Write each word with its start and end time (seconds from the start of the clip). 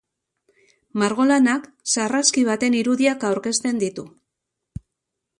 Margolanak 1.01 1.67
sarraski 1.95 2.45
baten 2.47 2.77
irudiak 2.79 3.25
aurkezten 3.29 3.83
ditu. 3.85 4.07